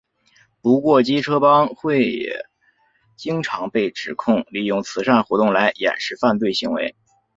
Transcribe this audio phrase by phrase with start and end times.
[0.63, 2.47] 不过机车帮会也
[3.15, 6.95] 经常被指控利用慈善活动来掩饰犯罪行为。